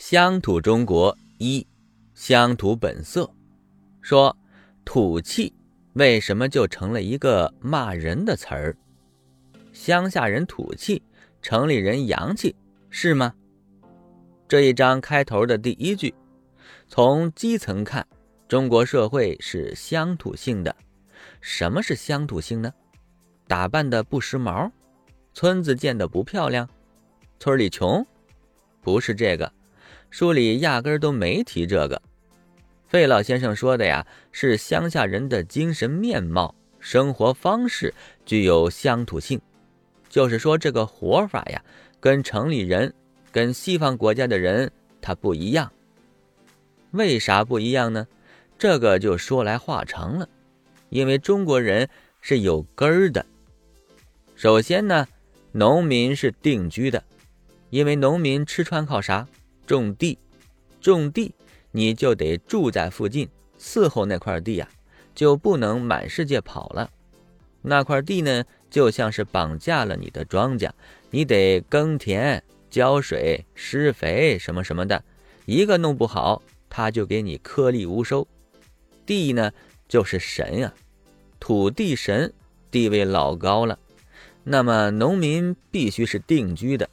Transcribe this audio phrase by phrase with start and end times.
[0.00, 1.64] 乡土中国一，
[2.14, 3.30] 乡土本色，
[4.00, 4.34] 说
[4.82, 5.52] 土气
[5.92, 8.74] 为什么就成了一个骂人的词儿？
[9.74, 11.02] 乡下人土气，
[11.42, 12.56] 城里人洋气，
[12.88, 13.34] 是吗？
[14.48, 16.14] 这一章开头的第一句，
[16.88, 18.04] 从基层看，
[18.48, 20.74] 中国社会是乡土性的。
[21.42, 22.72] 什么是乡土性呢？
[23.46, 24.70] 打扮的不时髦，
[25.34, 26.66] 村子建的不漂亮，
[27.38, 28.04] 村里穷，
[28.80, 29.52] 不是这个。
[30.10, 32.02] 书里压根儿都没提这个，
[32.88, 37.94] 费老先生说的呀，是乡下人的精神面貌、生活方式
[38.26, 39.40] 具有乡土性，
[40.08, 41.62] 就是说这个活法呀，
[42.00, 42.92] 跟城里人、
[43.30, 45.70] 跟西方国家的人他不一样。
[46.90, 48.06] 为啥不一样呢？
[48.58, 50.28] 这个就说来话长了，
[50.88, 51.88] 因为中国人
[52.20, 53.24] 是有根儿的。
[54.34, 55.06] 首先呢，
[55.52, 57.02] 农民是定居的，
[57.70, 59.26] 因为农民吃穿靠啥？
[59.70, 60.18] 种地，
[60.80, 61.32] 种地，
[61.70, 64.68] 你就得住在附近，伺候那块地呀，
[65.14, 66.90] 就不能满世界跑了。
[67.62, 70.72] 那块地呢，就像是绑架了你的庄稼，
[71.10, 75.04] 你得耕田、浇水、施肥什么什么的，
[75.46, 78.26] 一个弄不好，他就给你颗粒无收。
[79.06, 79.52] 地呢，
[79.86, 80.74] 就是神呀，
[81.38, 82.32] 土地神
[82.72, 83.78] 地位老高了。
[84.42, 86.90] 那么农民必须是定居的。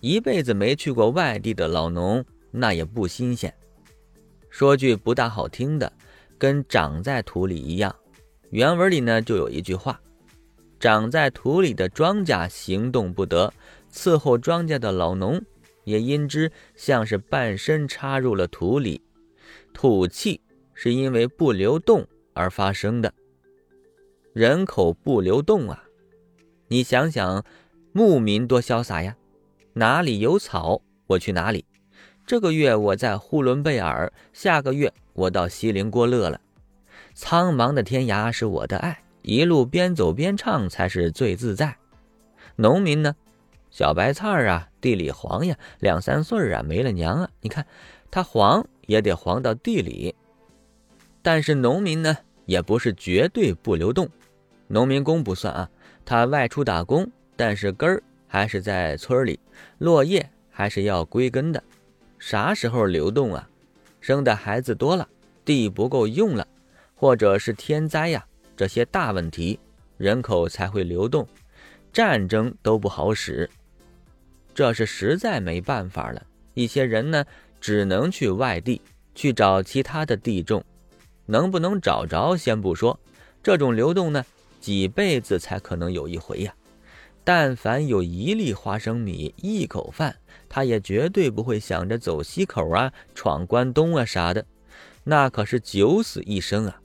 [0.00, 3.52] 一辈子没去过外地的老农，那也不新鲜。
[4.48, 5.92] 说句不大好听的，
[6.38, 7.94] 跟长在土里一样。
[8.50, 10.00] 原文里呢就有一句话
[10.80, 13.52] ：“长在土里的庄稼行动不得，
[13.92, 15.42] 伺候庄稼的老农
[15.84, 19.02] 也因之像是半身插入了土里。
[19.74, 20.40] 土气
[20.74, 23.12] 是因为不流动而发生的。
[24.32, 25.84] 人口不流动啊，
[26.68, 27.44] 你想想，
[27.92, 29.16] 牧民多潇洒呀！”
[29.78, 31.64] 哪里有草，我去哪里。
[32.26, 36.40] 这个月我在呼伦贝尔，下个月我到锡林郭勒了。
[37.14, 41.76] 苍茫的天涯是我的爱，一路边走边唱才是最自在。
[42.56, 43.14] 农民呢，
[43.70, 47.30] 小白菜啊，地里黄呀，两三岁啊，没了娘啊。
[47.40, 47.64] 你看，
[48.10, 50.12] 他黄也得黄到地里。
[51.22, 54.08] 但是农民呢，也不是绝对不流动。
[54.66, 55.70] 农民工不算啊，
[56.04, 58.02] 他外出打工，但是根儿。
[58.30, 59.40] 还是在村里，
[59.78, 61.62] 落叶还是要归根的。
[62.18, 63.48] 啥时候流动啊？
[64.00, 65.08] 生的孩子多了，
[65.44, 66.46] 地不够用了，
[66.94, 68.24] 或者是天灾呀，
[68.56, 69.58] 这些大问题，
[69.96, 71.26] 人口才会流动。
[71.92, 73.48] 战争都不好使，
[74.54, 76.22] 这是实在没办法了。
[76.54, 77.24] 一些人呢，
[77.60, 78.80] 只能去外地
[79.14, 80.64] 去找其他的地种，
[81.26, 82.98] 能不能找着先不说，
[83.42, 84.24] 这种流动呢，
[84.60, 86.54] 几辈子才可能有一回呀。
[87.28, 90.16] 但凡有一粒花生米、一口饭，
[90.48, 94.46] 他也绝对不会想着走西口啊、闯关东啊啥的，
[95.04, 96.80] 那可是九死一生啊！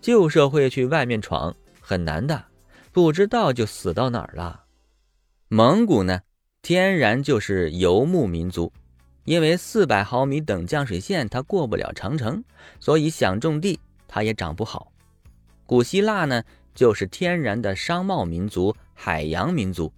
[0.00, 2.44] 旧社会去外面闯很难的，
[2.92, 4.66] 不知道就死到哪儿了。
[5.48, 6.20] 蒙古呢，
[6.62, 8.72] 天然就是游牧民族，
[9.24, 12.44] 因为四百毫米等降水线，它过不了长城，
[12.78, 14.92] 所以想种地它也长不好。
[15.66, 18.76] 古希腊呢，就是天然的商贸民族。
[19.04, 19.92] 海洋民族，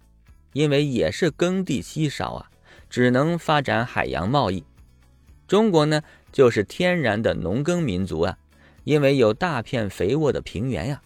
[0.53, 2.49] 因为也是耕地稀少啊，
[2.89, 4.63] 只能发展海洋贸易。
[5.47, 6.01] 中国呢，
[6.31, 8.35] 就是天然的农耕民族啊，
[8.83, 11.03] 因为有大片肥沃的平原呀。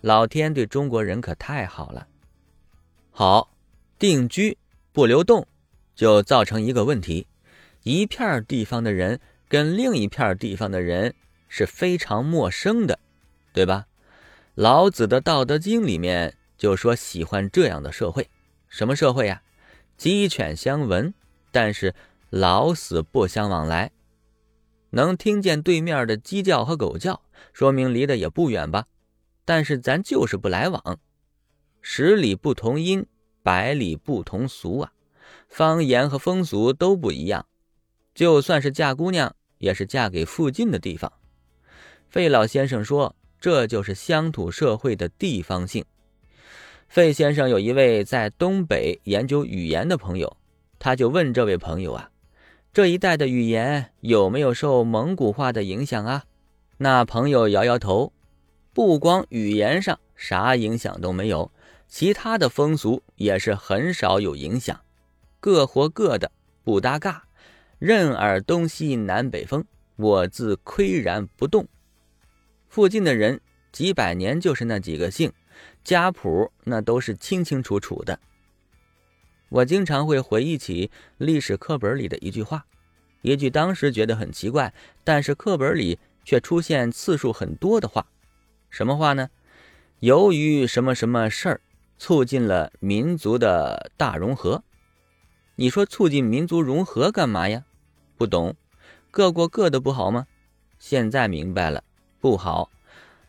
[0.00, 2.06] 老天对中国人可太好了。
[3.10, 3.50] 好，
[3.98, 4.56] 定居
[4.92, 5.44] 不流动，
[5.96, 7.26] 就造成一个问题：
[7.82, 9.18] 一片地方的人
[9.48, 11.16] 跟另一片地方的人
[11.48, 13.00] 是非常陌生的，
[13.52, 13.88] 对吧？
[14.54, 16.36] 老子的《道德经》里面。
[16.60, 18.28] 就说喜欢这样的社会，
[18.68, 19.40] 什么社会呀？
[19.96, 21.14] 鸡犬相闻，
[21.50, 21.94] 但是
[22.28, 23.90] 老死不相往来。
[24.90, 27.22] 能听见对面的鸡叫和狗叫，
[27.54, 28.84] 说明离得也不远吧？
[29.46, 31.00] 但是咱就是不来往。
[31.80, 33.06] 十里不同音，
[33.42, 34.92] 百里不同俗啊！
[35.48, 37.46] 方言和风俗都不一样。
[38.14, 41.10] 就算是嫁姑娘，也是嫁给附近的地方。
[42.10, 45.82] 费老先生说，这就是乡土社会的地方性。
[46.90, 50.36] 费先生有一位在东北研究语言的朋友，
[50.80, 52.10] 他就问这位朋友啊
[52.74, 56.24] ：“这一代的语言有没有受蒙古化的影响啊？”
[56.78, 58.12] 那朋友摇摇头，
[58.74, 61.52] 不光语言上啥影响都没有，
[61.86, 64.80] 其他的风俗也是很少有影响，
[65.38, 66.32] 各活各的，
[66.64, 67.22] 不搭嘎，
[67.78, 69.64] 任尔东西南北风，
[69.94, 71.68] 我自岿然不动。
[72.68, 73.40] 附近的人
[73.70, 75.32] 几百年就是那几个姓。
[75.84, 78.18] 家谱那都是清清楚楚的。
[79.48, 82.66] 我经常会回忆起历史课本里的一句话
[83.22, 84.72] ：“一句当时觉得很奇怪，
[85.02, 88.06] 但是课本里却出现次数很多的话。
[88.70, 89.28] 什么话呢？
[89.98, 91.60] 由于什么什么事儿，
[91.98, 94.62] 促进了民族的大融合。
[95.56, 97.64] 你说促进民族融合干嘛呀？
[98.16, 98.54] 不懂，
[99.10, 100.26] 各过各的不好吗？
[100.78, 101.82] 现在明白了，
[102.20, 102.70] 不好。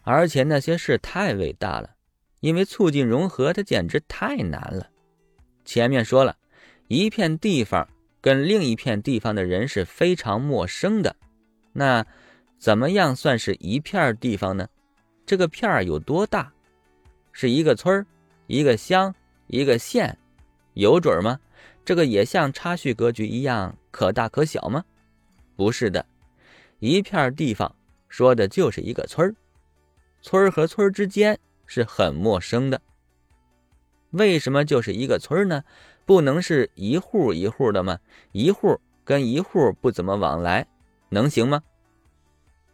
[0.03, 1.89] 而且那些事太伟大了，
[2.41, 4.89] 因为促进融合它简直太难了。
[5.63, 6.35] 前面说了，
[6.89, 7.87] 一片地方
[8.19, 11.15] 跟另一片地方的人是非常陌生的，
[11.71, 12.05] 那
[12.59, 14.67] 怎么样算是一片地方呢？
[15.25, 16.51] 这个片儿有多大？
[17.31, 18.05] 是一个村儿、
[18.47, 19.15] 一个乡、
[19.47, 20.17] 一个县，
[20.73, 21.39] 有准吗？
[21.85, 24.83] 这个也像插叙格局一样可大可小吗？
[25.55, 26.05] 不是的，
[26.79, 27.73] 一片地方
[28.09, 29.35] 说的就是一个村儿，
[30.21, 31.39] 村儿和村儿之间
[31.73, 32.81] 是很陌生的。
[34.09, 35.63] 为什么就是一个村呢？
[36.05, 37.99] 不能是一户一户的吗？
[38.33, 40.67] 一户跟一户不怎么往来，
[41.07, 41.63] 能行吗？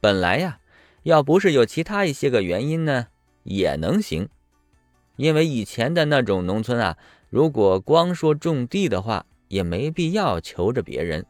[0.01, 0.59] 本来呀，
[1.03, 3.05] 要不是有其他一些个原因呢，
[3.43, 4.27] 也能行。
[5.15, 6.97] 因为以前的那种农村啊。
[7.29, 11.23] 如果光说种地的话，也没必要求着别人，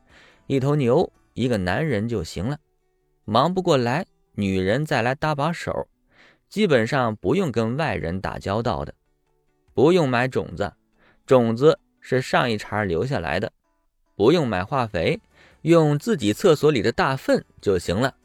[0.45, 2.59] 一头牛一个男人就行了，
[3.25, 4.05] 忙不过来，
[4.35, 5.87] 女人再来搭把手，
[6.49, 8.93] 基本上不用跟外人打交道的，
[9.73, 10.73] 不用买种子，
[11.25, 13.51] 种子是上一茬留下来的，
[14.15, 15.19] 不用买化肥，
[15.61, 18.15] 用自己厕所里的大粪就行了，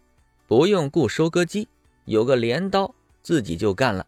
[0.47, 1.69] 不用雇收割机，
[2.05, 4.07] 有个镰刀自己就干了，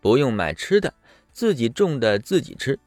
[0.00, 0.94] 不用买吃的，
[1.32, 2.78] 自己种的自己吃。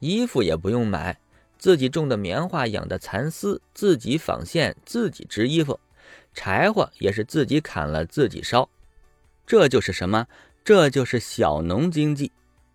[0.00, 1.18] 衣服也不用买，
[1.58, 5.78] 自己种的棉花、养的蚕丝，自己纺线，自己织衣服。
[6.32, 8.68] 柴火也是自己砍了自己烧。
[9.50, 10.28] 这就是什么？
[10.62, 12.30] 这就是小农经济，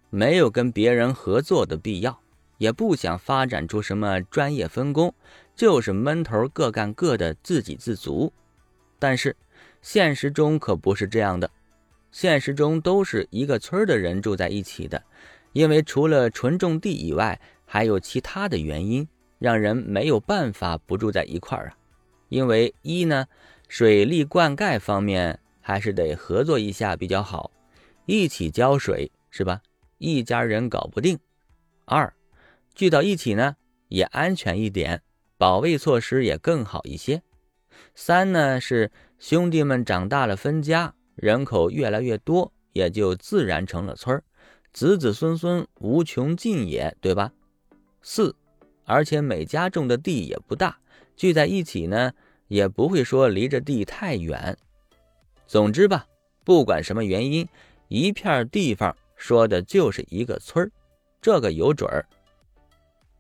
[0.10, 2.20] 没有跟别人合作的必要，
[2.58, 5.16] 也不想发展出什么专业分工，
[5.56, 8.34] 就是闷头各干各的，自给自足。
[9.00, 9.34] 但是
[9.82, 11.50] 现实中可不是这样的，
[12.12, 15.02] 现实中都是一个村的人住在一起的。
[15.54, 19.08] 因为除了纯种地以外，还有其他的原因，
[19.40, 21.78] 让人没有办法不住在一块儿啊。
[22.28, 23.28] 因为一呢，
[23.70, 27.50] 水利灌溉方面还是得合作一下比较好，
[28.06, 29.64] 一起浇水是吧？
[29.98, 31.18] 一家人搞不定。
[31.86, 32.14] 二，
[32.76, 33.56] 聚到一起呢
[33.88, 35.02] 也安全一点，
[35.40, 37.20] 保卫措施也更好一些。
[37.96, 44.24] 三呢是兄弟们长大了分家，人口越来越多，也就自然成了村儿。
[44.72, 47.34] 子子孙孙无穷尽也，对吧？
[48.04, 48.36] 四，
[48.84, 50.78] 而且每家种的地也不大，
[51.16, 52.14] 聚在一起呢，
[52.50, 54.56] 也不会说离着地太远。
[55.48, 56.06] 总之吧，
[56.44, 57.48] 不管什么原因，
[57.88, 60.72] 一片地方说的就是一个村儿，
[61.22, 62.06] 这个有准儿。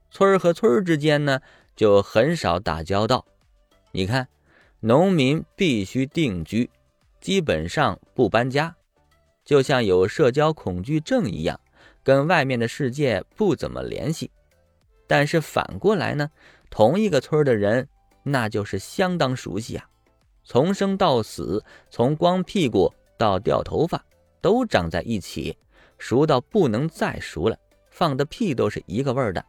[0.10, 1.40] 村儿和村儿之间呢，
[1.76, 3.26] 就很少打交道。
[3.92, 4.28] 你看，
[4.80, 6.70] 农民必须定居，
[7.22, 8.76] 基本上不搬家。
[9.44, 11.60] 就像有社交恐惧症一样，
[12.04, 14.32] 跟外面的世界不怎么联系。
[15.08, 16.32] 但是反过来呢，
[16.70, 17.88] 同一个村的人，
[18.24, 19.88] 那就是相当熟悉啊。
[20.46, 24.02] 从生到死，从光屁股到掉头发，
[24.40, 25.58] 都长在一起，
[25.98, 27.58] 熟到不能再熟了，
[27.90, 29.44] 放的屁都是一个味儿的。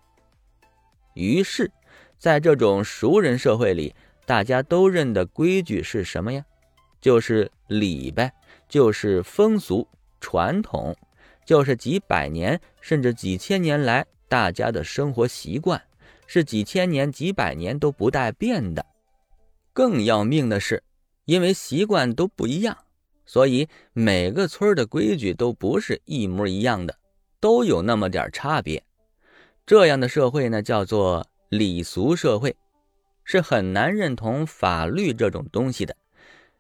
[1.15, 1.71] 于是，
[2.19, 3.95] 在这种熟人社会里，
[4.25, 6.45] 大家都认的规矩是什么呀？
[7.01, 8.33] 就是礼呗。
[8.69, 9.87] 就是风俗
[10.21, 10.97] 传统，
[11.45, 15.81] 就是几百年甚至几千年来大家的生活习惯，
[16.27, 18.85] 是几千年几百年都不带变的。
[19.73, 20.83] 更要命的是，
[21.27, 22.79] 因为习惯都不一样，
[23.27, 26.97] 所以每个村的规矩都不是一模一样的，
[27.39, 28.83] 都有那么点差别。
[29.67, 32.57] 这样的社会呢，叫做礼俗社会，
[33.23, 35.95] 是很难认同法律这种东西的，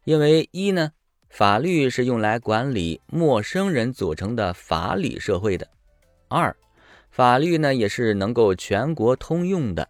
[0.04, 0.92] 因为一呢。
[1.28, 5.68] 法律是用来管理陌生人组成的法理社会的。
[6.28, 6.56] 二，
[7.10, 9.86] 法律呢也是能够全国通用的。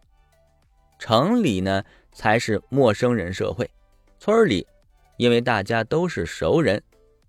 [0.99, 3.71] 城里呢才是陌生人社会，
[4.19, 4.67] 村里，
[5.17, 6.83] 因为大家都是熟人，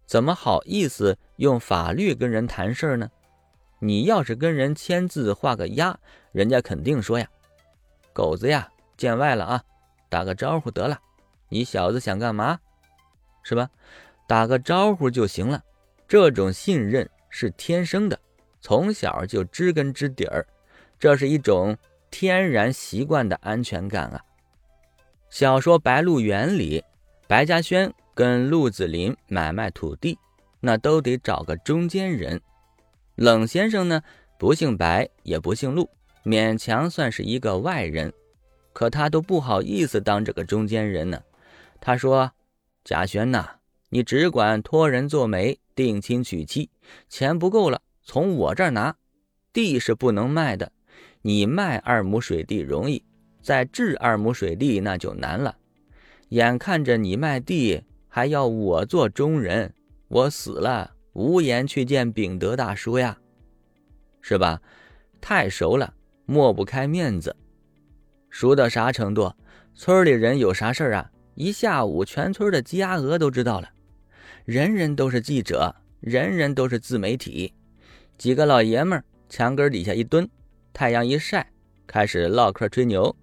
[0.05, 3.09] 怎么好意思用法律跟人谈事儿呢？
[3.79, 5.99] 你要是跟人签字画个押，
[6.31, 7.27] 人家肯定说呀
[8.13, 9.63] ：“狗子呀，见外了啊，
[10.09, 10.99] 打个招呼得了。
[11.49, 12.59] 你小子想干嘛？
[13.43, 13.69] 是吧？”
[14.27, 15.63] 打个招呼就行了，
[16.05, 18.19] 这种信任是天生的，
[18.59, 20.45] 从小就知根知底儿，
[20.99, 21.77] 这是一种
[22.11, 24.21] 天然习惯的安全感啊。
[25.29, 26.83] 小说《白鹿原》里，
[27.27, 30.17] 白嘉轩跟鹿子霖买卖土地，
[30.61, 32.39] 那都得找个中间人。
[33.15, 34.01] 冷先生呢，
[34.39, 35.89] 不姓白，也不姓鹿，
[36.23, 38.11] 勉强算是一个外人。
[38.71, 41.21] 可他都不好意思当这个中间人呢。
[41.81, 42.31] 他说
[42.85, 43.49] ：“贾轩呐，
[43.89, 46.69] 你只管托人做媒，定亲娶妻，
[47.09, 48.95] 钱不够了，从我这儿拿。
[49.51, 50.71] 地是不能卖的，
[51.21, 53.03] 你卖二亩水地容易，
[53.47, 55.55] 再置二亩水地那就难了。
[56.31, 59.73] 眼看着你卖地，还要我做中人，
[60.09, 63.17] 我死了无颜去见秉德大叔呀，
[64.19, 64.61] 是吧？
[65.21, 65.93] 太熟了，
[66.25, 67.33] 抹不开面子。
[68.29, 69.33] 熟到啥程度？
[69.73, 73.69] 村里人有啥事儿啊？”一下午，全村的鸡鸭鹅都知道了，
[74.43, 77.53] 人人都是记者，人人都是自媒体。
[78.17, 80.29] 几个老爷们儿墙根底下一蹲，
[80.73, 81.49] 太阳一晒，
[81.85, 83.15] 开始唠嗑吹牛。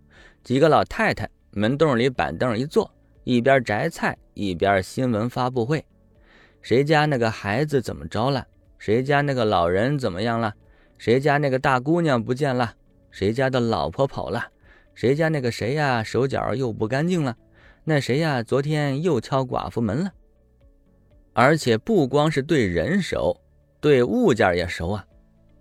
[0.45, 2.91] 几个老太太门洞里板凳一坐，
[3.25, 5.83] 一边摘菜一边新闻发布会。
[6.61, 8.47] 谁家那个孩子怎么着了？
[8.77, 10.53] 谁家那个老人怎么样了？
[10.99, 12.75] 谁家那个大姑娘不见了？
[13.11, 14.45] 谁家的老婆跑了？
[14.95, 17.35] 谁家那个谁呀，手脚又不干净了？
[17.85, 18.43] 那谁呀？
[18.43, 20.13] 昨天又敲寡妇门了，
[21.33, 23.41] 而且不光是对人熟，
[23.81, 25.07] 对物件也熟啊。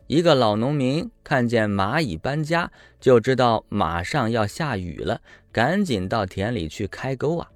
[0.07, 2.69] 一个老农民看见蚂蚁搬家，
[2.99, 5.19] 就知道马上要下雨了，
[5.51, 7.49] 赶紧到田里去开沟啊。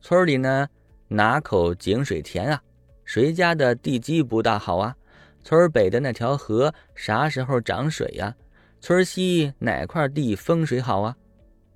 [0.00, 0.68] 村里呢，
[1.08, 2.62] 哪口井水田啊？
[3.04, 4.96] 谁家的地基不大好啊？
[5.42, 8.34] 村北的那条河啥时候涨水呀？
[8.80, 11.16] 村西哪块地风水好啊？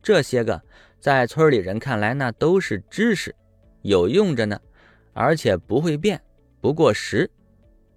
[0.02, 0.60] 这些个。
[0.98, 3.32] 在村里人看来，那都是知识，
[3.82, 4.58] 有用着呢，
[5.12, 6.20] 而且不会变，
[6.60, 7.30] 不过时。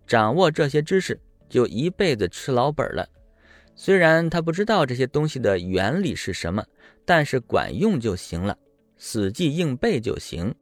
[0.06, 1.20] 掌握这些知识，
[1.50, 3.08] 就一辈子吃老本了。
[3.76, 6.64] 虽然他不知道这些东西的原理是什么，
[7.06, 8.58] 但是管用就行了，
[8.98, 10.54] 死记硬背就行。